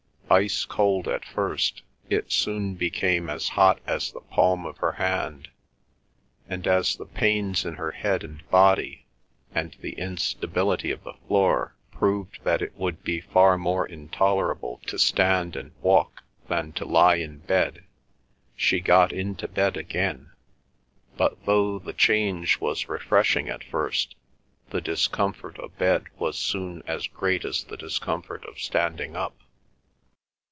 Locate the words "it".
2.09-2.31, 12.61-12.73